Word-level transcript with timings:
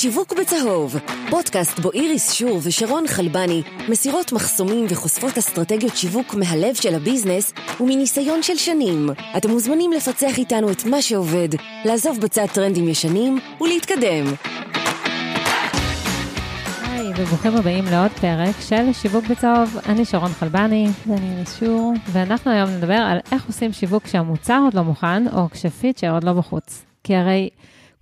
שיווק 0.00 0.32
בצהוב, 0.32 0.96
פודקאסט 1.30 1.78
בו 1.78 1.92
איריס 1.92 2.32
שור 2.32 2.58
ושרון 2.62 3.06
חלבני 3.06 3.62
מסירות 3.88 4.32
מחסומים 4.32 4.86
וחושפות 4.88 5.38
אסטרטגיות 5.38 5.96
שיווק 5.96 6.34
מהלב 6.34 6.74
של 6.74 6.94
הביזנס 6.94 7.52
ומניסיון 7.80 8.42
של 8.42 8.56
שנים. 8.56 9.10
אתם 9.36 9.50
מוזמנים 9.50 9.92
לפצח 9.92 10.38
איתנו 10.38 10.70
את 10.70 10.84
מה 10.84 11.02
שעובד, 11.02 11.48
לעזוב 11.84 12.20
בצד 12.20 12.46
טרנדים 12.54 12.88
ישנים 12.88 13.38
ולהתקדם. 13.60 14.24
היי, 16.82 17.10
וברוכים 17.16 17.56
הבאים 17.56 17.84
לעוד 17.84 18.10
פרק 18.10 18.54
של 18.68 18.92
שיווק 18.92 19.24
בצהוב. 19.24 19.76
אני 19.86 20.04
שרון 20.04 20.32
חלבני. 20.32 20.88
ואני 21.06 21.34
איריס 21.34 21.58
שור. 21.58 21.94
ואנחנו 22.12 22.50
היום 22.50 22.70
נדבר 22.70 22.94
על 22.94 23.18
איך 23.32 23.46
עושים 23.46 23.72
שיווק 23.72 24.02
כשהמוצר 24.02 24.60
עוד 24.64 24.74
לא 24.74 24.82
מוכן, 24.82 25.28
או 25.28 25.50
כשפיצ'ר 25.50 26.14
עוד 26.14 26.24
לא 26.24 26.32
בחוץ. 26.32 26.84
כי 27.04 27.14
הרי 27.14 27.50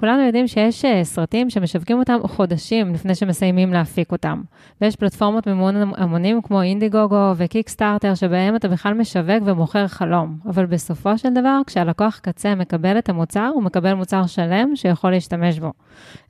כולנו 0.00 0.22
יודעים 0.22 0.48
שיש 0.48 0.84
uh, 0.84 0.88
סרטים 1.02 1.50
שמשווקים 1.50 1.98
אותם 1.98 2.18
חודשים 2.26 2.94
לפני 2.94 3.14
שמסיימים 3.14 3.72
להפיק 3.72 4.12
אותם. 4.12 4.42
ויש 4.80 4.96
פלטפורמות 4.96 5.46
מימון 5.46 5.74
המונים 5.96 6.42
כמו 6.42 6.62
אינדיגוגו 6.62 7.32
וקיקסטארטר, 7.36 8.14
שבהם 8.14 8.56
אתה 8.56 8.68
בכלל 8.68 8.94
משווק 8.94 9.42
ומוכר 9.44 9.86
חלום. 9.86 10.38
אבל 10.46 10.66
בסופו 10.66 11.18
של 11.18 11.28
דבר, 11.34 11.60
כשהלקוח 11.66 12.18
קצה 12.18 12.54
מקבל 12.54 12.98
את 12.98 13.08
המוצר, 13.08 13.50
הוא 13.54 13.62
מקבל 13.62 13.94
מוצר 13.94 14.26
שלם 14.26 14.76
שיכול 14.76 15.10
להשתמש 15.10 15.58
בו. 15.58 15.72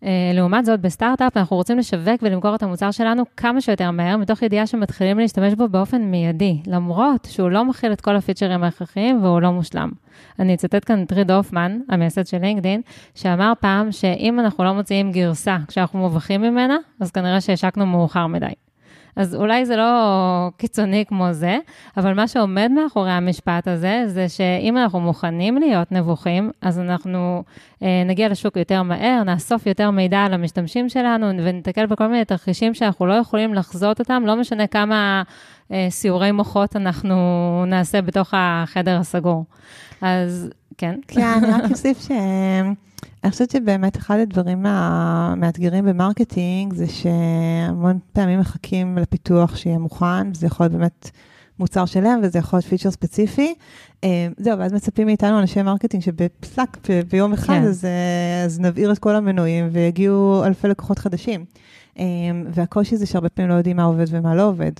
Uh, 0.00 0.04
לעומת 0.34 0.64
זאת, 0.64 0.80
בסטארט-אפ 0.80 1.36
אנחנו 1.36 1.56
רוצים 1.56 1.78
לשווק 1.78 2.22
ולמכור 2.22 2.54
את 2.54 2.62
המוצר 2.62 2.90
שלנו 2.90 3.22
כמה 3.36 3.60
שיותר 3.60 3.90
מהר, 3.90 4.16
מתוך 4.16 4.42
ידיעה 4.42 4.66
שמתחילים 4.66 5.18
להשתמש 5.18 5.54
בו 5.54 5.68
באופן 5.68 6.02
מיידי, 6.02 6.58
למרות 6.66 7.28
שהוא 7.30 7.50
לא 7.50 7.64
מכיל 7.64 7.92
את 7.92 8.00
כל 8.00 8.16
הפיצ'רים 8.16 8.64
ההכרחיים 8.64 9.24
והוא 9.24 9.40
לא 9.40 9.50
מושלם. 9.50 9.88
אני 10.38 10.54
אצטט 10.54 10.84
כאן 10.86 11.02
את 11.02 11.12
ריד 11.12 11.30
הופמן, 11.30 11.78
המייסד 11.88 12.26
של 12.26 12.38
לינקדין, 12.38 12.80
שאמר 13.14 13.52
פעם 13.60 13.92
שאם 13.92 14.40
אנחנו 14.40 14.64
לא 14.64 14.74
מוציאים 14.74 15.12
גרסה 15.12 15.56
כשאנחנו 15.68 15.98
מובכים 15.98 16.42
ממנה, 16.42 16.76
אז 17.00 17.10
כנראה 17.10 17.40
שהשקנו 17.40 17.86
מאוחר 17.86 18.26
מדי. 18.26 18.67
אז 19.18 19.34
אולי 19.34 19.66
זה 19.66 19.76
לא 19.76 20.50
קיצוני 20.56 21.04
כמו 21.08 21.32
זה, 21.32 21.58
אבל 21.96 22.14
מה 22.14 22.28
שעומד 22.28 22.70
מאחורי 22.74 23.10
המשפט 23.10 23.68
הזה, 23.68 24.02
זה 24.06 24.28
שאם 24.28 24.76
אנחנו 24.76 25.00
מוכנים 25.00 25.56
להיות 25.56 25.92
נבוכים, 25.92 26.50
אז 26.62 26.78
אנחנו 26.78 27.42
אה, 27.82 28.02
נגיע 28.06 28.28
לשוק 28.28 28.56
יותר 28.56 28.82
מהר, 28.82 29.22
נאסוף 29.24 29.66
יותר 29.66 29.90
מידע 29.90 30.18
על 30.18 30.34
המשתמשים 30.34 30.88
שלנו 30.88 31.26
וניתקל 31.26 31.86
בכל 31.86 32.06
מיני 32.06 32.24
תרחישים 32.24 32.74
שאנחנו 32.74 33.06
לא 33.06 33.14
יכולים 33.14 33.54
לחזות 33.54 34.00
אותם, 34.00 34.22
לא 34.26 34.36
משנה 34.36 34.66
כמה 34.66 35.22
אה, 35.72 35.86
סיורי 35.90 36.32
מוחות 36.32 36.76
אנחנו 36.76 37.16
נעשה 37.66 38.02
בתוך 38.02 38.34
החדר 38.36 38.98
הסגור. 38.98 39.44
אז 40.00 40.50
כן. 40.78 40.94
כן, 41.08 41.20
אני 41.20 41.52
רק 41.52 41.70
אוסיף 41.70 42.02
ש... 42.02 42.10
אני 43.24 43.30
חושבת 43.30 43.50
שבאמת 43.50 43.96
אחד 43.96 44.18
הדברים 44.18 44.66
המאתגרים 44.66 45.84
ב 45.84 45.93
marketing 45.93 46.74
זה 46.74 46.86
שהמון 46.88 47.98
פעמים 48.12 48.40
מחכים 48.40 48.98
לפיתוח 48.98 49.56
שיהיה 49.56 49.78
מוכן, 49.78 50.34
זה 50.34 50.46
יכול 50.46 50.66
להיות 50.66 50.72
באמת 50.72 51.10
מוצר 51.58 51.84
שלם 51.84 52.20
וזה 52.22 52.38
יכול 52.38 52.56
להיות 52.56 52.66
feature 52.66 52.90
ספציפי. 52.90 53.54
אה, 54.04 54.28
זהו, 54.36 54.58
ואז 54.58 54.72
מצפים 54.72 55.06
מאיתנו 55.06 55.40
אנשי 55.40 55.62
marketing 55.62 56.02
שבבום 56.02 56.76
ביום 57.10 57.32
אחד, 57.32 57.54
כן. 57.54 57.62
אז, 57.62 57.84
אה, 57.84 58.44
אז 58.44 58.60
נבעיר 58.60 58.92
את 58.92 58.98
כל 58.98 59.16
המנויים 59.16 59.68
ויגיעו 59.72 60.44
אלפי 60.44 60.68
לקוחות 60.68 60.98
חדשים. 60.98 61.44
אה, 61.98 62.04
והקושי 62.54 62.96
זה 62.96 63.06
שהרבה 63.06 63.28
פעמים 63.28 63.50
לא 63.50 63.54
יודעים 63.54 63.76
מה 63.76 63.84
עובד 63.84 64.04
ומה 64.08 64.34
לא 64.34 64.48
עובד. 64.48 64.72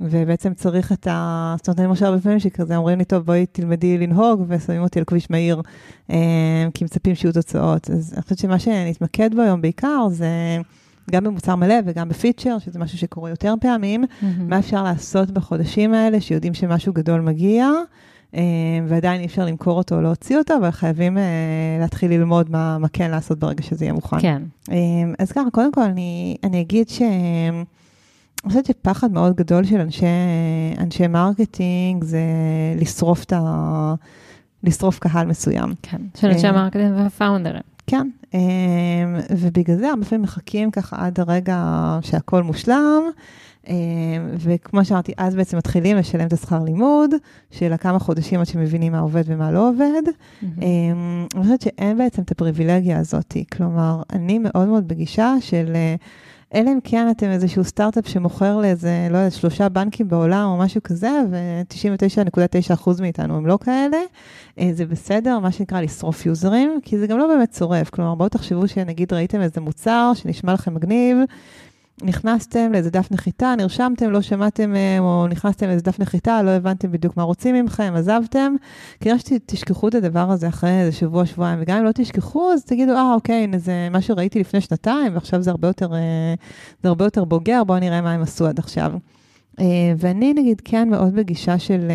ובעצם 0.00 0.54
צריך 0.54 0.92
את 0.92 1.06
ה... 1.06 1.54
זאת 1.58 1.68
אומרת, 1.68 1.80
אני 1.80 1.86
מרשה 1.86 2.06
הרבה 2.06 2.20
פעמים 2.20 2.40
שכזה 2.40 2.76
אומרים 2.76 2.98
לי, 2.98 3.04
טוב, 3.04 3.26
בואי 3.26 3.46
תלמדי 3.46 3.98
לנהוג, 3.98 4.44
ושמים 4.48 4.82
אותי 4.82 4.98
על 4.98 5.04
כביש 5.04 5.30
מהיר, 5.30 5.62
אה, 6.10 6.66
כי 6.74 6.84
מצפים 6.84 7.14
שיהיו 7.14 7.32
תוצאות. 7.32 7.90
אז 7.90 8.12
אני 8.14 8.22
חושבת 8.22 8.38
שמה 8.38 8.58
שנתמקד 8.58 9.34
בו 9.34 9.42
היום 9.42 9.60
בעיקר, 9.60 10.08
זה 10.10 10.28
גם 11.10 11.24
במוצר 11.24 11.56
מלא 11.56 11.74
וגם 11.84 12.08
בפיצ'ר, 12.08 12.58
שזה 12.58 12.78
משהו 12.78 12.98
שקורה 12.98 13.30
יותר 13.30 13.54
פעמים, 13.60 14.04
mm-hmm. 14.04 14.24
מה 14.38 14.58
אפשר 14.58 14.82
לעשות 14.82 15.30
בחודשים 15.30 15.94
האלה, 15.94 16.20
שיודעים 16.20 16.54
שמשהו 16.54 16.92
גדול 16.92 17.20
מגיע, 17.20 17.68
אה, 18.34 18.40
ועדיין 18.86 19.20
אי 19.20 19.26
אפשר 19.26 19.44
למכור 19.44 19.78
אותו 19.78 19.94
או 19.94 20.00
להוציא 20.00 20.38
אותו, 20.38 20.56
אבל 20.56 20.70
חייבים 20.70 21.18
אה, 21.18 21.22
להתחיל 21.80 22.10
ללמוד 22.10 22.50
מה, 22.50 22.78
מה 22.78 22.88
כן 22.88 23.10
לעשות 23.10 23.38
ברגע 23.38 23.62
שזה 23.62 23.84
יהיה 23.84 23.92
מוכן. 23.92 24.20
כן. 24.20 24.42
אז 25.18 25.32
ככה, 25.32 25.50
קודם 25.52 25.72
כל, 25.72 25.82
אני, 25.82 26.36
אני 26.44 26.60
אגיד 26.60 26.88
ש... 26.88 27.02
אני 28.44 28.48
חושבת 28.48 28.66
שפחד 28.66 29.12
מאוד 29.12 29.36
גדול 29.36 29.64
של 29.64 29.80
אנשי, 29.80 30.06
אנשי 30.78 31.06
marketing 31.06 32.04
זה 32.04 32.20
לשרוף 32.76 33.24
ה... 33.32 33.94
לשרוף 34.62 34.98
קהל 34.98 35.26
מסוים. 35.26 35.74
כן, 35.82 35.98
של 36.14 36.28
אנשי 36.28 36.46
אה, 36.46 36.52
marketing 36.52 36.92
וה 36.96 37.08
founders. 37.08 37.62
כן, 37.86 38.08
אה, 38.34 38.40
ובגלל 39.30 39.76
זה 39.76 39.88
הרבה 39.88 40.04
פעמים 40.04 40.22
מחכים 40.22 40.70
ככה 40.70 41.06
עד 41.06 41.20
הרגע 41.20 41.98
שהכל 42.02 42.42
מושלם, 42.42 43.02
אה, 43.68 43.74
וכמו 44.38 44.84
שאמרתי, 44.84 45.12
אז 45.16 45.34
בעצם 45.34 45.56
מתחילים 45.56 45.96
לשלם 45.96 46.26
את 46.26 46.32
השכר 46.32 46.62
לימוד, 46.64 47.10
של 47.50 47.74
כמה 47.80 47.98
חודשים 47.98 48.40
עד 48.40 48.46
שמבינים 48.46 48.92
מה 48.92 48.98
עובד 48.98 49.22
ומה 49.26 49.50
לא 49.50 49.68
עובד. 49.68 50.02
אני 50.42 51.42
חושבת 51.42 51.60
שאין 51.60 51.98
בעצם 51.98 52.22
את 52.22 52.30
הפריבילגיה 52.30 52.98
הזאת, 52.98 53.36
כלומר, 53.52 54.02
אני 54.12 54.38
מאוד 54.38 54.68
מאוד 54.68 54.88
בגישה 54.88 55.34
של... 55.40 55.76
אלא 56.54 56.70
אם 56.70 56.78
כן 56.84 57.10
אתם 57.10 57.26
איזשהו 57.26 57.64
סטארט-אפ 57.64 58.08
שמוכר 58.08 58.58
לאיזה, 58.58 59.08
לא 59.10 59.18
יודעת, 59.18 59.32
שלושה 59.32 59.68
בנקים 59.68 60.08
בעולם 60.08 60.48
או 60.48 60.56
משהו 60.56 60.82
כזה, 60.82 61.10
ו-99.9% 61.30 63.00
מאיתנו 63.00 63.36
הם 63.36 63.46
לא 63.46 63.58
כאלה, 63.64 63.96
אה, 64.58 64.70
זה 64.72 64.86
בסדר, 64.86 65.38
מה 65.38 65.52
שנקרא 65.52 65.80
לשרוף 65.80 66.26
יוזרים, 66.26 66.80
כי 66.82 66.98
זה 66.98 67.06
גם 67.06 67.18
לא 67.18 67.26
באמת 67.26 67.50
צורף. 67.50 67.90
כלומר, 67.90 68.14
בואו 68.14 68.28
תחשבו 68.28 68.68
שנגיד 68.68 69.12
ראיתם 69.12 69.40
איזה 69.40 69.60
מוצר 69.60 70.12
שנשמע 70.14 70.52
לכם 70.52 70.74
מגניב, 70.74 71.16
נכנסתם 72.02 72.72
לאיזה 72.72 72.90
דף 72.90 73.08
נחיתה, 73.10 73.54
נרשמתם, 73.58 74.10
לא 74.10 74.20
שמעתם, 74.20 74.74
אה, 74.76 74.98
או 74.98 75.26
נכנסתם 75.28 75.66
לאיזה 75.66 75.82
דף 75.82 76.00
נחיתה, 76.00 76.42
לא 76.42 76.50
הבנתם 76.50 76.92
בדיוק 76.92 77.16
מה 77.16 77.22
רוצים 77.22 77.64
מכם, 77.64 77.92
עזבתם. 77.96 78.54
כנראה 79.00 79.18
שתשכחו 79.18 79.88
את 79.88 79.94
הדבר 79.94 80.30
הזה 80.30 80.48
אחרי 80.48 80.80
איזה 80.80 80.92
שבוע, 80.92 81.26
שבועיים, 81.26 81.58
וגם 81.62 81.78
אם 81.78 81.84
לא 81.84 81.92
תשכחו, 81.92 82.52
אז 82.52 82.64
תגידו, 82.64 82.92
אה, 82.92 83.14
אוקיי, 83.14 83.44
הנה 83.44 83.58
זה 83.58 83.88
מה 83.90 84.00
שראיתי 84.00 84.40
לפני 84.40 84.60
שנתיים, 84.60 85.14
ועכשיו 85.14 85.42
זה 85.42 85.50
הרבה 85.50 85.68
יותר, 85.68 85.94
אה, 85.94 86.34
זה 86.82 86.88
הרבה 86.88 87.04
יותר 87.04 87.24
בוגר, 87.24 87.64
בואו 87.64 87.78
נראה 87.78 88.00
מה 88.00 88.12
הם 88.12 88.22
עשו 88.22 88.46
עד 88.46 88.58
עכשיו. 88.58 88.92
אה, 89.60 89.64
ואני 89.96 90.34
נגיד 90.34 90.60
כן 90.64 90.88
מאוד 90.88 91.14
בגישה 91.14 91.58
של 91.58 91.90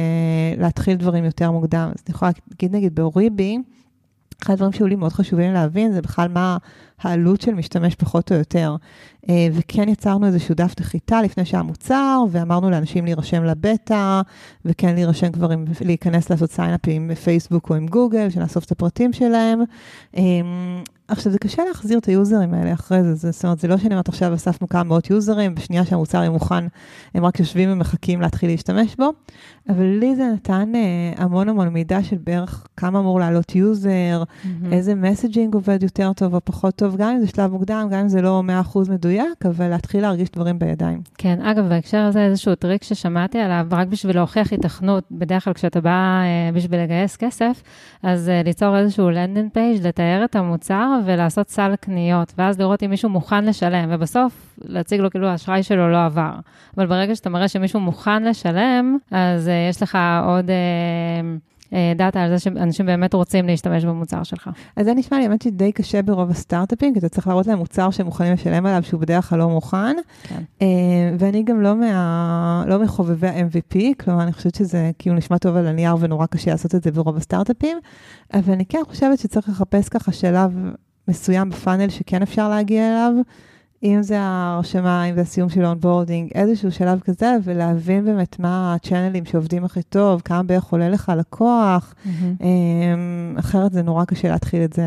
להתחיל 0.57 0.97
דברים 0.97 1.25
יותר 1.25 1.51
מוקדם. 1.51 1.89
אז 1.95 2.03
אני 2.07 2.15
יכולה 2.15 2.31
להגיד 2.51 2.75
נגיד 2.75 2.95
באוריבי, 2.95 3.57
אחד 4.43 4.53
הדברים 4.53 4.71
שהיו 4.71 4.87
לי 4.87 4.95
מאוד 4.95 5.13
חשובים 5.13 5.53
להבין 5.53 5.93
זה 5.93 6.01
בכלל 6.01 6.27
מה 6.27 6.57
העלות 7.01 7.41
של 7.41 7.53
משתמש 7.53 7.95
פחות 7.95 8.31
או 8.31 8.37
יותר. 8.37 8.75
אה, 9.29 9.47
וכן 9.53 9.89
יצרנו 9.89 10.27
איזשהו 10.27 10.55
דף 10.55 10.73
נחיתה 10.79 11.21
לפני 11.21 11.45
שהיה 11.45 11.63
מוצר, 11.63 12.23
ואמרנו 12.31 12.69
לאנשים 12.69 13.05
להירשם 13.05 13.43
לבטא, 13.43 14.21
וכן 14.65 14.95
להירשם 14.95 15.31
כבר, 15.31 15.51
עם, 15.51 15.65
להיכנס 15.81 16.29
לעשות 16.29 16.51
sign 16.51 16.79
upים 16.79 17.07
בפייסבוק 17.07 17.69
או 17.69 17.75
עם 17.75 17.87
גוגל, 17.87 18.29
שנאסוף 18.29 18.65
את 18.65 18.71
הפרטים 18.71 19.13
שלהם. 19.13 19.59
עכשיו, 21.07 21.31
זה 21.31 21.39
קשה 21.39 21.63
להחזיר 21.67 21.97
את 21.97 22.05
ה 22.05 22.12
userים 22.12 22.53
האלה 22.53 22.73
אחרי 22.73 23.03
זה, 23.03 23.31
זאת 23.31 23.43
אומרת, 23.43 23.59
זה 23.59 23.67
לא 23.67 23.77
שאני 23.77 23.93
אומרת 23.93 24.09
עכשיו 24.09 24.33
אספנו 24.33 24.69
כמה 24.69 24.83
מאות 24.83 25.09
userים, 25.09 25.55
בשנייה 25.55 25.85
שהמוצר 25.85 26.17
יהיה 26.17 26.29
מוכן, 26.29 26.65
הם 27.13 27.25
רק 27.25 27.39
יושבים 27.39 27.71
ומחכים 27.71 28.21
להתחיל 28.21 28.49
להשתמש 28.49 28.95
בו, 28.95 29.13
אבל 29.69 29.85
לי 29.85 30.15
זה 30.15 30.23
נתן 30.33 30.71
אה, 30.75 31.23
המון 31.23 31.49
המון 31.49 31.67
מידע 31.67 32.03
של 32.03 32.17
בערך 32.23 32.67
כמה 32.77 32.99
אמור 32.99 33.19
לעלות 33.19 33.55
user, 33.55 34.23
mm-hmm. 34.23 34.47
איזה 34.71 34.95
messaging 34.95 35.53
עובד 35.53 35.83
יותר 35.83 36.13
טוב 36.13 36.33
או 36.33 36.39
פחות 36.43 36.75
טוב, 36.75 36.95
גם 36.97 37.09
אם 37.09 37.19
זה 37.19 37.27
שלב 37.27 37.51
מוקדם, 37.51 37.87
גם 37.91 37.99
אם 37.99 38.07
זה 38.07 38.21
לא 38.21 38.43
100% 38.73 38.91
מדויק, 38.91 39.45
אבל 39.45 39.67
להתחיל 39.67 40.01
להרגיש 40.01 40.29
דברים 40.29 40.59
בידיים. 40.59 41.01
כן, 41.17 41.41
אגב, 41.41 41.69
בהקשר 41.69 41.97
הזה 41.97 42.25
איזשהו 42.25 42.55
טריק 42.55 42.83
ששמעתי 42.83 43.39
עליו, 43.39 43.67
רק 43.71 43.87
בשביל 43.87 44.15
להוכיח 44.15 44.53
היתכנות, 44.53 45.03
בדרך 45.11 45.43
כלל 45.43 45.53
כשאתה 45.53 45.81
בא 45.81 45.89
אה, 45.89 46.51
בשביל 46.53 46.83
לגייס 46.83 47.17
כסף, 47.17 47.63
אז 48.03 48.29
אה, 48.29 48.41
ליצור 48.43 48.77
איזשהו 48.77 49.09
landing 49.09 49.49
page, 49.49 49.87
לתאר 49.87 50.25
את 50.25 50.35
המוצר 50.35 50.94
ולעשות 51.05 51.49
סל 51.49 51.75
קניות, 51.75 52.33
ואז 52.37 52.59
לראות 52.59 52.83
אם 52.83 52.89
מישהו 52.89 53.09
מוכן 53.09 53.45
לשלם, 53.45 53.89
ובסוף 53.91 54.57
להציג 54.61 54.99
לו 54.99 55.09
כאילו 55.09 55.27
האשראי 55.27 55.63
שלו 55.63 55.91
לא 55.91 56.05
עבר. 56.05 56.31
אבל 56.77 56.85
ברגע 56.85 57.15
שאתה 57.15 57.29
מראה 57.29 57.47
שמישהו 57.47 57.79
מוכן 57.79 58.23
לשלם, 58.23 58.97
אז 59.11 59.47
uh, 59.47 59.69
יש 59.69 59.81
לך 59.81 59.97
עוד... 60.25 60.49
Uh, 60.49 61.55
data 61.95 62.21
על 62.21 62.29
זה 62.29 62.39
שאנשים 62.39 62.85
באמת 62.85 63.13
רוצים 63.13 63.45
להשתמש 63.45 63.85
במוצר 63.85 64.23
שלך. 64.23 64.49
אז 64.75 64.85
זה 64.85 64.93
נשמע 64.93 65.17
לי, 65.17 65.23
האמת 65.23 65.41
שדי 65.41 65.71
קשה 65.71 66.01
ברוב 66.01 66.29
הסטארט-אפים, 66.29 66.93
כי 66.93 66.99
אתה 66.99 67.09
צריך 67.09 67.27
להראות 67.27 67.47
להם 67.47 67.57
מוצר 67.57 67.91
שהם 67.91 68.05
מוכנים 68.05 68.33
לשלם 68.33 68.65
עליו, 68.65 68.83
שהוא 68.83 69.01
בדרך 69.01 69.29
כלל 69.29 69.39
לא 69.39 69.49
מוכן. 69.49 69.95
כן. 70.23 70.65
ואני 71.19 71.43
גם 71.43 71.61
לא, 71.61 71.75
מה, 71.75 72.63
לא 72.67 72.79
מחובבי 72.79 73.27
ה-MVP, 73.27 73.77
כלומר, 74.03 74.23
אני 74.23 74.33
חושבת 74.33 74.55
שזה 74.55 74.91
כאילו 74.99 75.15
נשמע 75.15 75.37
טוב 75.37 75.55
על 75.55 75.67
הנייר 75.67 75.95
ונורא 75.99 76.25
קשה 76.25 76.51
לעשות 76.51 76.75
את 76.75 76.83
זה 76.83 76.91
ברוב 76.91 77.17
הסטארט-אפים, 77.17 77.77
אבל 78.33 78.53
אני 78.53 78.65
כן 78.65 78.81
חושבת 78.87 79.19
שצריך 79.19 79.49
לחפש 79.49 79.89
ככה 79.89 80.11
שלב 80.11 80.51
מסוים 81.07 81.49
ב 81.49 81.55
funnel 81.55 81.89
שכן 81.89 82.21
אפשר 82.21 82.49
להגיע 82.49 82.87
אליו. 82.87 83.13
אם 83.83 84.01
זה 84.01 84.19
ההרשמה, 84.19 85.03
אם 85.03 85.15
זה 85.15 85.21
הסיום 85.21 85.49
של 85.49 85.65
onboarding, 85.65 86.31
איזשהו 86.35 86.71
שלב 86.71 86.99
כזה, 86.99 87.35
ולהבין 87.43 88.05
באמת 88.05 88.39
מה 88.39 88.73
ה 88.73 88.78
channelים 88.78 89.25
שעובדים 89.25 89.65
הכי 89.65 89.83
טוב, 89.83 90.21
כמה 90.25 90.43
בערך 90.43 90.63
עולה 90.63 90.89
לך 90.89 91.11
לקוח. 91.17 91.93
Mm-hmm. 92.05 93.39
אחרת 93.39 93.71
זה 93.73 93.83
נורא 93.83 94.05
קשה 94.05 94.29
להתחיל 94.29 94.63
את 94.63 94.73
זה 94.73 94.83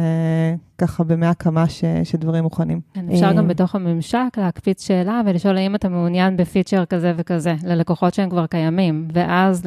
ככה 0.78 1.04
במאה 1.04 1.34
כמה 1.34 1.68
ש, 1.68 1.84
שדברים 2.04 2.42
מוכנים. 2.42 2.80
כן, 2.94 3.06
אפשר 3.12 3.32
גם 3.32 3.48
בתוך 3.48 3.74
הממשק 3.74 4.38
להקפיץ 4.38 4.86
שאלה 4.86 5.20
ולשאול 5.26 5.56
האם 5.56 5.74
אתה 5.74 5.88
מעוניין 5.88 6.36
בפיצ'ר 6.36 6.84
כזה 6.84 7.12
וכזה, 7.16 7.54
ללקוחות 7.64 8.14
שהם 8.14 8.30
כבר 8.30 8.46
קיימים, 8.46 9.08
ואז 9.12 9.62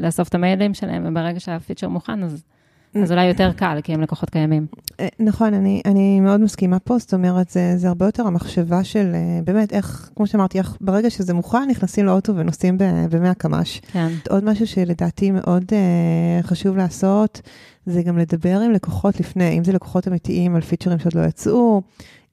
לאסוף 0.00 0.28
את 0.28 0.34
המיילים 0.34 0.74
שלהם, 0.74 1.04
וברגע 1.06 1.40
שהפיצ'ר 1.40 1.88
מוכן, 1.88 2.22
אז... 2.22 2.44
אז 2.94 3.12
אולי 3.12 3.24
יותר 3.24 3.52
קל, 3.52 3.80
כי 3.82 3.94
הם 3.94 4.00
לקוחות 4.00 4.30
קיימים. 4.30 4.66
אה, 5.00 5.08
נכון, 5.20 5.54
אני, 5.54 5.82
אני 5.84 6.20
מאוד 6.20 6.40
מסכימה 6.40 6.78
פה, 6.78 6.98
זאת 6.98 7.14
אומרת, 7.14 7.50
זה, 7.50 7.76
זה 7.76 7.88
הרבה 7.88 8.06
יותר 8.06 8.26
המחשבה 8.26 8.84
של, 8.84 9.12
אה, 9.14 9.40
באמת, 9.44 9.72
איך, 9.72 10.10
כמו 10.16 10.26
שאמרתי, 10.26 10.58
איך 10.58 10.76
ברגע 10.80 11.10
שזה 11.10 11.34
מוכן, 11.34 11.68
נכנסים 11.70 12.06
לאוטו 12.06 12.36
ונוסעים 12.36 12.78
ב-100 12.78 13.34
קמ"ש. 13.38 13.80
כן. 13.92 14.08
עוד 14.30 14.44
משהו 14.44 14.66
שלדעתי 14.66 15.30
מאוד 15.30 15.64
uh, 15.64 16.46
חשוב 16.46 16.76
לעשות, 16.76 17.40
זה 17.86 18.02
גם 18.02 18.18
לדבר 18.18 18.60
עם 18.60 18.70
לקוחות 18.70 19.20
לפני, 19.20 19.58
אם 19.58 19.64
זה 19.64 19.72
לקוחות 19.72 20.08
אמיתיים 20.08 20.54
על 20.54 20.60
פיצ'רים 20.60 20.98
שעוד 20.98 21.14
לא 21.14 21.20
יצאו, 21.20 21.82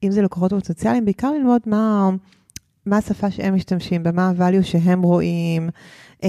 אם 0.04 0.12
זה 0.12 0.22
לקוחות 0.22 0.54
פוטנציאליים, 0.54 1.06
בעיקר 1.06 1.31
ללמוד 1.31 1.62
מה, 1.66 2.10
מה 2.86 2.98
השפה 2.98 3.31
שהם 3.31 3.56
משתמשים 3.56 4.04
במה 4.04 4.30
ה-value 4.30 4.63
שהם 4.63 5.01
רואים, 5.01 5.69
um, 6.22 6.25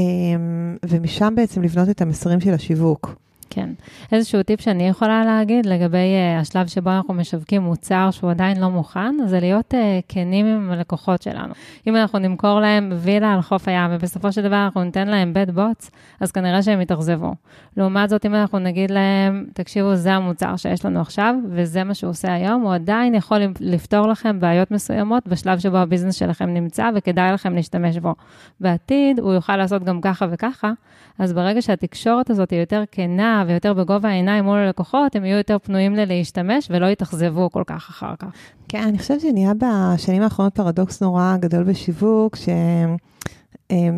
ומשם 0.86 1.34
בעצם 1.36 1.62
לבנות 1.62 1.88
את 1.88 2.02
המסרים 2.02 2.40
של 2.40 2.54
השיווק. 2.54 3.25
כן. 3.50 3.70
איזשהו 4.12 4.42
טיפ 4.42 4.60
שאני 4.60 4.88
יכולה 4.88 5.24
להגיד 5.24 5.66
לגבי 5.66 5.98
uh, 5.98 6.40
השלב 6.40 6.66
שבו 6.66 6.90
אנחנו 6.90 7.14
משווקים 7.14 7.62
מוצר 7.62 8.10
שהוא 8.10 8.30
עדיין 8.30 8.60
לא 8.60 8.70
מוכן, 8.70 9.14
זה 9.26 9.40
להיות 9.40 9.74
uh, 9.74 9.76
כנים 10.08 10.46
עם 10.46 10.70
הלקוחות 10.70 11.22
שלנו. 11.22 11.54
אם 11.86 11.96
אנחנו 11.96 12.18
נמכור 12.18 12.60
להם 12.60 12.92
וילה 12.94 13.34
על 13.34 13.42
חוף 13.42 13.68
הים, 13.68 13.90
ובסופו 13.92 14.32
של 14.32 14.42
דבר 14.42 14.64
אנחנו 14.64 14.84
ניתן 14.84 15.08
להם 15.08 15.32
בד 15.34 15.50
בוטס, 15.50 15.90
אז 16.20 16.32
כנראה 16.32 16.62
שהם 16.62 16.80
יתאכזבו. 16.80 17.34
לעומת 17.76 18.08
זאת, 18.08 18.26
אם 18.26 18.34
אנחנו 18.34 18.58
נגיד 18.58 18.90
להם, 18.90 19.46
תקשיבו, 19.52 19.94
זה 19.94 20.14
המוצר 20.14 20.56
שיש 20.56 20.84
לנו 20.84 21.00
עכשיו, 21.00 21.34
וזה 21.50 21.84
מה 21.84 21.94
שהוא 21.94 22.10
עושה 22.10 22.34
היום, 22.34 22.62
הוא 22.62 22.74
עדיין 22.74 23.14
יכול 23.14 23.40
לפתור 23.60 24.08
לכם 24.08 24.40
בעיות 24.40 24.70
מסוימות 24.70 25.28
בשלב 25.28 25.58
שבו 25.58 25.76
הביזנס 25.76 26.14
שלכם 26.14 26.54
נמצא, 26.54 26.90
וכדאי 26.94 27.32
לכם 27.32 27.54
להשתמש 27.54 27.98
בו. 27.98 28.14
בעתיד, 28.60 29.20
הוא 29.20 29.32
יוכל 29.32 29.56
לעשות 29.56 29.84
גם 29.84 30.00
ככה 30.00 30.26
וככה, 30.30 30.72
אז 31.18 31.32
ברגע 31.32 31.62
שהתקשורת 31.62 32.30
הזאת 32.30 32.50
היא 32.50 32.60
יותר 32.60 32.84
כנה 32.90 33.35
ויותר 33.46 33.74
בגובה 33.74 34.08
העיניים 34.08 34.44
מול 34.44 34.58
הלקוחות, 34.58 35.16
הם 35.16 35.24
יהיו 35.24 35.36
יותר 35.36 35.58
פנויים 35.58 35.94
ללהשתמש 35.94 36.68
ולא 36.70 36.86
יתאכזבו 36.86 37.50
כל 37.52 37.62
כך 37.66 37.88
אחר 37.90 38.14
כך. 38.18 38.28
כן, 38.68 38.82
אני 38.82 38.98
חושבת 38.98 39.20
שנהיה 39.20 39.52
בשנים 39.54 40.22
האחרונות 40.22 40.54
פרדוקס 40.54 41.02
נורא 41.02 41.36
גדול 41.40 41.64
בשיווק, 41.64 42.36
ש... 42.36 42.48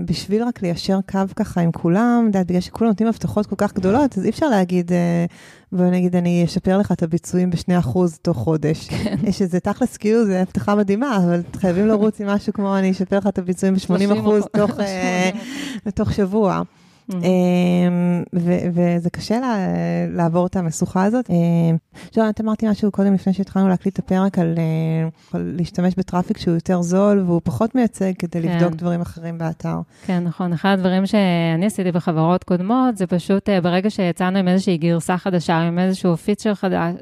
בשביל 0.05 0.43
רק 0.43 0.63
ליישר 0.63 0.99
קו 1.11 1.21
ככה 1.37 1.61
עם 1.61 1.73
כולם, 1.73 2.23
יודעת, 2.27 2.47
בגלל 2.47 2.61
שכולם 2.61 2.91
נותנים 2.91 3.09
הבטחות 3.09 3.47
כל 3.47 3.57
כך 3.59 3.75
גדולות, 3.75 4.19
אז 4.19 4.25
אי 4.25 4.31
אפשר 4.31 4.49
להגיד, 4.49 4.93
אה, 4.93 5.25
בוא 5.73 5.87
נגיד, 5.87 6.17
אני 6.17 6.45
אשפר 6.45 6.79
לך 6.79 6.93
את 6.93 7.03
הביצועים 7.03 7.51
ב-2% 7.51 7.99
תוך 8.23 8.37
חודש. 8.37 8.89
כן. 8.89 9.17
יש 9.23 9.43
איזה 9.43 9.61
תכלס, 9.61 9.97
כאילו, 9.97 10.27
זו 10.27 10.33
הבטחה 10.33 10.75
מדהימה, 10.75 11.17
אבל 11.17 11.41
חייבים 11.57 11.87
לרוץ 11.87 12.21
עם 12.21 12.27
משהו 12.27 12.53
כמו, 12.53 12.79
אני 12.79 12.91
אשפר 12.91 13.19
לך 13.19 13.27
את 13.27 13.39
הביצועים 13.39 13.75
ב-80% 13.75 15.91
תוך 15.95 16.13
שבוע. 16.13 16.63
אמ, 17.15 18.23
וזה 18.73 19.11
קשה 19.11 19.39
לעבור 20.11 20.47
את 20.47 20.57
המשוכה 20.57 21.05
הזאת. 21.05 21.31
עכשיו, 22.09 22.25
אמ, 22.25 22.31
את 22.31 22.41
אמרתי 22.41 22.69
משהו 22.69 22.91
קודם, 22.91 23.15
לפני 23.15 23.33
שהתחלנו 23.33 23.69
להקליט 23.69 23.95
את 23.95 23.99
הפרק, 23.99 24.39
על 24.39 24.55
אה, 24.59 25.09
להשתמש 25.41 25.95
ב 25.97 26.02
traffic 26.02 26.39
שהוא 26.39 26.55
יותר 26.55 26.83
זול 26.83 27.23
והוא 27.27 27.41
פחות 27.45 27.75
מייצג 27.75 28.13
כדי 28.19 28.43
כן. 28.43 28.49
לבדוק 28.49 28.73
דברים 28.73 29.01
אחרים 29.01 29.39
באתר. 29.39 29.81
כן, 30.07 30.25
נכון. 30.25 30.53
אחד 30.53 30.69
הדברים 30.69 31.07
שאני 31.07 31.67
עשיתי 31.67 31.93
בחברות 31.93 32.45
קודמות, 32.45 32.97
זה 32.97 33.07
פשוט 33.07 33.49
אה, 33.49 33.61
ברגע 33.61 33.91
שיצאנו 33.91 34.39
עם 34.39 34.49
איזושהי 34.49 34.77
גרסה 34.77 35.19
חדשה, 35.19 35.57
עם 35.57 35.79
איזשהו 35.79 36.17
feature 36.17 36.53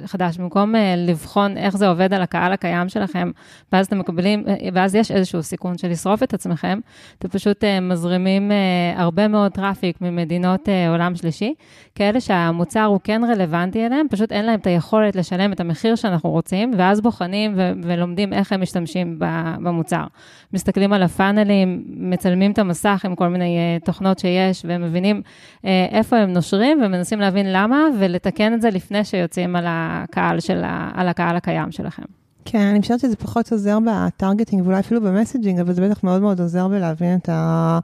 חדש, 0.07 0.39
במקום 0.39 0.77
אה, 0.77 0.95
לבחון 0.97 1.57
איך 1.57 1.77
זה 1.77 1.89
עובד 1.89 2.15
על 2.15 2.23
הקהל 2.23 2.53
הקיים 2.53 2.89
שלכם, 2.89 3.31
ואז 3.73 3.87
אתם 3.87 3.99
מקבלים, 3.99 4.45
ואז 4.73 4.95
יש 4.95 5.11
איזשהו 5.11 5.43
סיכון 5.43 5.79
של 5.79 5.89
לשרוף 5.89 6.23
את 6.23 6.35
עצמכם, 6.35 6.79
אתם 7.19 7.29
פשוט 7.29 7.65
מזרימים 7.83 8.53
הרבה 8.97 9.29
מאוד 9.29 9.53
traffic 9.53 9.96
ממדינות 10.01 10.69
uh, 10.69 10.91
עולם 10.91 11.15
שלישי, 11.15 11.55
כאלה 11.95 12.21
שהמוצר 12.21 12.85
הוא 12.85 13.01
כן 13.05 13.23
רלוונטי 13.25 13.87
אליהם, 13.87 14.07
פשוט 14.11 14.33
אין 14.33 14.45
להם 14.45 14.61
את 14.61 14.67
היכולת 14.67 15.17
לשלם 15.17 15.53
את 15.53 15.61
המחיר 15.61 15.95
שאנחנו 15.95 16.31
רוצים, 16.31 16.73
ואז 16.77 17.01
בוחנים 17.01 17.55
ו- 17.57 17.73
ולומדים 17.83 18.33
איך 18.33 18.53
הם 18.53 18.61
משתמשים 18.61 19.19
במוצר. 19.63 20.05
מסתכלים 20.53 20.93
על 20.93 21.03
ה 21.03 21.11
funnelים, 21.11 21.85
מצלמים 21.89 22.53
את 22.53 22.59
המסך 22.59 23.03
עם 23.05 23.15
כל 23.15 23.29
מיני 23.29 23.57
uh, 23.81 23.85
תוכנות 23.85 24.19
שיש, 24.19 24.63
ומבינים 24.69 25.23
uh, 25.25 25.67
איפה 25.91 26.17
הם 26.17 26.33
נושרים, 26.33 26.83
ומנסים 26.85 27.21
להבין 27.21 27.53
למה, 27.53 27.79
ולתקן 27.99 28.55
את 28.55 28.63
זה 28.63 28.71
לפני 28.71 29.05
שיוצאים 29.05 29.57
על 29.57 29.65
הקהל, 29.69 30.41
של 30.41 30.65
ה- 30.65 30.91
על 30.95 31.09
הקהל 31.09 31.37
הקיים 31.37 31.73
שלכם. 31.73 32.03
כן, 32.49 32.59
אני 32.59 32.81
חושבת 32.81 33.01
שזה 33.01 33.17
פחות 33.17 33.53
עוזר 33.53 33.79
ב 33.87 33.94
targeting 33.94 34.63
ואולי 34.65 34.81
אפילו 34.81 35.01
ב 35.01 35.06
messaging, 35.06 35.61
אבל 35.61 35.73
זה 35.73 35.89
בטח 35.89 36.05
מאוד 36.05 36.23
מאוד 36.23 36.41
עוזר 36.41 36.69
בלהבין 36.69 37.19
את 37.19 37.29
ה... 37.29 37.79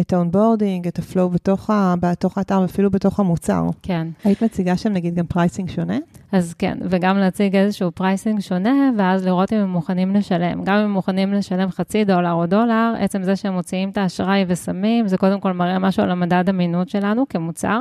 את 0.00 0.12
ה 0.12 0.18
onboarding, 0.18 0.86
את 0.86 0.98
ה 0.98 1.04
flow 1.04 1.28
בתוך, 1.30 1.70
בתוך 2.00 2.38
האתר 2.38 2.60
ואפילו 2.60 2.90
בתוך 2.90 3.20
המוצר. 3.20 3.66
כן. 3.82 4.08
היית 4.24 4.42
מציגה 4.42 4.76
שם 4.76 4.92
נגיד 4.92 5.14
גם 5.14 5.26
pricing 5.26 5.70
שונה? 5.70 5.98
אז 6.32 6.54
כן, 6.54 6.78
וגם 6.82 7.18
להציג 7.18 7.56
איזשהו 7.56 7.92
pricing 7.92 8.40
שונה, 8.40 8.90
ואז 8.96 9.26
לראות 9.26 9.52
אם 9.52 9.58
הם 9.58 9.68
מוכנים 9.68 10.14
לשלם. 10.14 10.64
גם 10.64 10.74
אם 10.74 10.84
הם 10.84 10.92
מוכנים 10.92 11.32
לשלם 11.32 11.70
חצי 11.70 12.04
דולר 12.04 12.32
או 12.32 12.46
דולר, 12.46 12.94
עצם 12.98 13.22
זה 13.22 13.36
שהם 13.36 13.52
מוציאים 13.52 13.90
את 13.90 13.98
האשראי 13.98 14.44
ושמים, 14.48 15.08
זה 15.08 15.16
קודם 15.16 15.40
כל 15.40 15.52
מראה 15.52 15.78
משהו 15.78 16.02
על 16.02 16.10
המדד 16.10 16.48
אמינות 16.48 16.88
שלנו 16.88 17.28
כמוצר, 17.28 17.80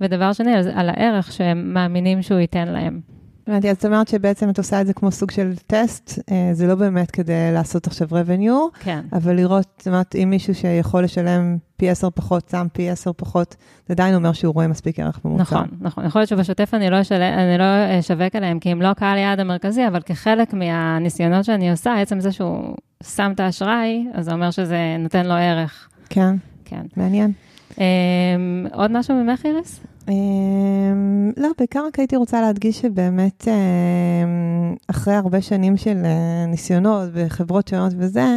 ודבר 0.00 0.32
שני, 0.32 0.54
על, 0.54 0.68
על 0.74 0.88
הערך 0.88 1.32
שהם 1.32 1.74
מאמינים 1.74 2.22
שהוא 2.22 2.38
ייתן 2.38 2.68
להם. 2.68 3.13
הבנתי, 3.46 3.70
אז 3.70 3.76
את 3.76 3.84
אומרת 3.84 4.08
שבעצם 4.08 4.50
את 4.50 4.58
עושה 4.58 4.80
את 4.80 4.86
זה 4.86 4.92
כמו 4.92 5.10
סוג 5.10 5.30
של 5.30 5.52
טסט, 5.66 6.18
אה, 6.30 6.50
זה 6.52 6.66
לא 6.66 6.74
באמת 6.74 7.10
כדי 7.10 7.52
לעשות 7.52 7.86
עכשיו 7.86 8.08
revenue, 8.08 8.78
כן. 8.80 9.00
אבל 9.12 9.36
לראות, 9.36 9.66
זאת 9.78 9.88
אומרת, 9.88 10.14
אם 10.14 10.30
מישהו 10.30 10.54
שיכול 10.54 11.04
לשלם 11.04 11.56
פי 11.76 11.90
עשר 11.90 12.10
פחות, 12.10 12.48
שם 12.48 12.66
פי 12.72 12.90
עשר 12.90 13.10
פחות, 13.16 13.56
זה 13.88 13.94
עדיין 13.94 14.14
אומר 14.14 14.32
שהוא 14.32 14.54
רואה 14.54 14.66
מספיק 14.68 15.00
ערך 15.00 15.20
במוצר. 15.24 15.42
נכון, 15.42 15.68
נכון. 15.80 16.04
יכול 16.06 16.20
להיות 16.20 16.28
שבשוטף 16.28 16.74
אני 16.74 16.90
לא, 16.90 17.00
אשל... 17.00 17.22
אני 17.22 17.58
לא 17.58 17.98
אשווק 17.98 18.36
עליהם, 18.36 18.58
כי 18.58 18.70
הם 18.70 18.82
לא 18.82 18.88
הקהל 18.88 19.18
יעד 19.18 19.40
המרכזי, 19.40 19.86
אבל 19.88 20.00
כחלק 20.00 20.54
מהניסיונות 20.54 21.44
שאני 21.44 21.70
עושה, 21.70 22.00
עצם 22.00 22.20
זה 22.20 22.32
שהוא 22.32 22.76
שם 23.02 23.32
את 23.34 23.40
האשראי, 23.40 24.06
אז 24.14 24.24
זה 24.24 24.32
אומר 24.32 24.50
שזה 24.50 24.96
נותן 24.98 25.26
לו 25.26 25.34
ערך. 25.34 25.88
כן. 26.08 26.36
כן. 26.64 26.82
מעניין. 26.96 27.32
Um, 27.70 27.76
עוד 28.72 28.90
משהו 28.92 29.14
ממך, 29.14 29.46
איריס? 29.46 29.80
אמ, 30.08 31.32
לא, 31.36 31.48
בעיקר 31.58 31.86
רק 31.86 31.98
הייתי 31.98 32.16
רוצה 32.16 32.40
להדגיש 32.40 32.80
שבאמת 32.80 33.48
אמ, 33.48 34.74
אחרי 34.86 35.14
הרבה 35.14 35.40
שנים 35.42 35.76
של 35.76 36.02
אה, 36.04 36.46
ניסיונות 36.46 37.08
וחברות 37.12 37.68
שונות 37.68 37.92
וזה, 37.96 38.36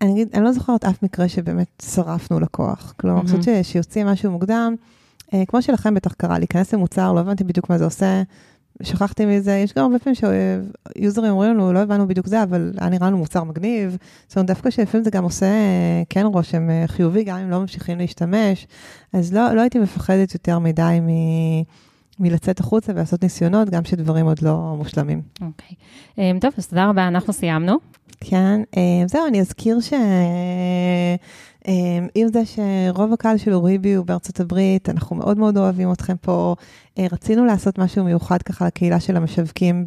אני 0.00 0.12
אגיד, 0.12 0.28
אני 0.34 0.44
לא 0.44 0.52
זוכרת 0.52 0.84
אף 0.84 1.02
מקרה 1.02 1.28
שבאמת 1.28 1.82
שרפנו 1.94 2.40
לקוח. 2.40 2.94
כלומר, 2.96 3.20
אני 3.20 3.38
חושבת 3.38 3.64
שיוצאים 3.64 4.06
משהו 4.06 4.30
מוקדם, 4.30 4.74
אה, 5.34 5.42
כמו 5.48 5.62
שלכם 5.62 5.94
בטח 5.94 6.12
קרה, 6.12 6.38
להיכנס 6.38 6.74
למוצר, 6.74 7.12
לא 7.12 7.20
הבנתי 7.20 7.44
בדיוק 7.44 7.70
מה 7.70 7.78
זה 7.78 7.84
עושה, 7.84 8.22
שכחתי 8.82 9.26
מזה, 9.26 9.52
יש 9.52 9.74
גם 9.74 9.84
הרבה 9.84 9.98
פעמים 9.98 10.14
שיוזרים 10.96 11.30
אומרים 11.30 11.54
לנו, 11.54 11.72
לא 11.72 11.78
הבנו 11.78 12.08
בדיוק 12.08 12.26
זה, 12.26 12.42
אבל 12.42 12.72
היה 12.78 12.90
נראה 12.90 13.06
לנו 13.06 13.18
מוצר 13.18 13.44
מגניב. 13.44 13.96
זאת 14.28 14.36
אומרת, 14.36 14.46
דווקא 14.46 14.70
שלפעמים 14.70 15.04
זה 15.04 15.10
גם 15.10 15.24
עושה 15.24 15.46
כן 16.08 16.26
רושם 16.26 16.70
אה, 16.70 16.84
חיובי, 16.86 17.24
גם 17.24 17.38
אם 17.38 17.50
לא 17.50 17.60
ממשיכים 17.60 17.98
להשתמש. 17.98 18.66
אז 19.12 19.32
לא, 19.32 19.52
לא 19.52 19.60
הייתי 19.60 19.78
מפחדת 19.78 20.34
יותר 20.34 20.58
מדי 20.58 20.98
מ... 21.02 21.08
מלצאת 22.22 22.60
החוצה 22.60 22.92
ולעשות 22.92 23.22
ניסיונות, 23.22 23.70
גם 23.70 23.84
שדברים 23.84 24.26
עוד 24.26 24.42
לא 24.42 24.74
מושלמים. 24.76 25.22
אוקיי. 25.40 25.68
Okay. 25.68 26.18
אה, 26.18 26.40
טוב, 26.40 26.52
אז 26.58 26.66
תודה 26.66 26.88
רבה, 26.88 27.08
אנחנו 27.08 27.32
סיימנו. 27.32 27.76
כן, 28.20 28.60
אה, 28.76 29.06
זהו, 29.06 29.26
אני 29.26 29.40
אזכיר 29.40 29.80
ש... 29.80 29.92
עם 32.14 32.28
זה 32.32 32.42
שרוב 32.44 33.12
הקהל 33.12 33.36
של 33.36 33.52
אוריבי 33.52 33.94
הוא 33.94 34.06
בארצות 34.06 34.40
הברית, 34.40 34.88
אנחנו 34.88 35.16
מאוד 35.16 35.38
מאוד 35.38 35.56
אוהבים 35.56 35.92
אתכם 35.92 36.16
פה. 36.20 36.54
אה, 37.00 37.06
רצינו 37.12 37.44
לעשות 37.44 37.78
משהו 37.78 38.04
מיוחד 38.04 38.42
ככה 38.42 38.66
לקהילה 38.66 39.00
של 39.00 39.16
המשווקים 39.16 39.84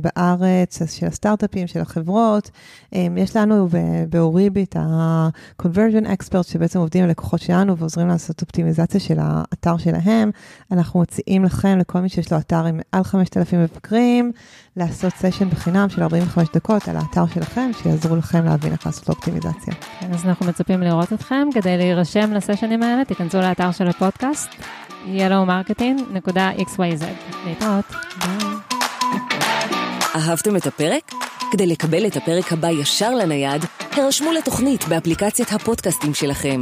בארץ, 0.00 0.78
של 0.98 1.06
הסטארט-אפים, 1.06 1.66
של 1.66 1.80
החברות. 1.80 2.50
אה, 2.94 3.06
יש 3.16 3.36
לנו 3.36 3.68
באוריבי 4.08 4.64
את 4.64 4.76
ה-conversion 4.76 6.06
expert 6.06 6.42
שבעצם 6.42 6.78
עובדים 6.78 7.04
עם 7.04 7.10
לקוחות 7.10 7.40
שלנו 7.40 7.78
ועוזרים 7.78 8.08
לעשות 8.08 8.42
אופטימיזציה 8.42 9.00
של 9.00 9.18
האתר 9.20 9.76
שלהם. 9.76 10.30
אנחנו 10.72 11.00
מציעים 11.00 11.44
לכם, 11.44 11.78
לכל 11.78 12.00
מי 12.00 12.08
שיש 12.08 12.32
לו 12.32 12.38
אתר 12.38 12.66
עם 12.66 12.80
מעל 12.92 13.04
5,000 13.04 13.60
מבקרים, 13.60 14.32
לעשות 14.76 15.12
סשן 15.12 15.50
בחינם 15.50 15.88
של 15.88 16.02
45 16.02 16.48
דקות 16.54 16.88
על 16.88 16.96
האתר 16.96 17.26
שלכם, 17.26 17.70
שיעזרו 17.82 18.16
לכם 18.16 18.44
להבין 18.44 18.72
איך 18.72 18.86
לעשות 18.86 19.08
אופטימיזציה. 19.08 19.74
אז 20.00 20.24
אנחנו 20.24 20.46
מצפים 20.46 20.80
לראות 20.80 21.12
אתכם. 21.12 21.48
כדי 21.54 21.76
להירשם 21.76 22.32
לסשנים 22.32 22.82
האלה, 22.82 23.04
תיכנסו 23.04 23.38
לאתר 23.38 23.72
של 23.72 23.88
הפודקאסט, 23.88 24.48
yellowmarketing.xyz. 25.06 27.04
להתראות. 27.46 27.84
אהבתם 30.14 30.56
את 30.56 30.66
הפרק? 30.66 31.12
כדי 31.52 31.66
לקבל 31.66 32.06
את 32.06 32.16
הפרק 32.16 32.52
הבא 32.52 32.68
ישר 32.68 33.14
לנייד, 33.14 33.64
הרשמו 33.92 34.32
לתוכנית 34.32 34.88
באפליקציית 34.88 35.52
הפודקאסטים 35.52 36.14
שלכם. 36.14 36.58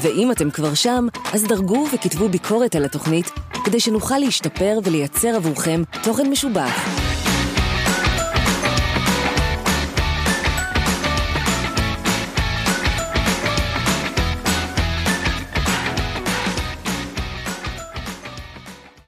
ואם 0.00 0.32
אתם 0.32 0.50
כבר 0.50 0.74
שם, 0.74 1.06
אז 1.32 1.44
דרגו 1.44 1.86
וכתבו 1.94 2.28
ביקורת 2.28 2.74
על 2.74 2.84
התוכנית, 2.84 3.30
כדי 3.64 3.80
שנוכל 3.80 4.18
להשתפר 4.18 4.78
ולייצר 4.84 5.36
עבורכם 5.36 5.82
תוכן 6.02 6.30
משובח. 6.30 7.07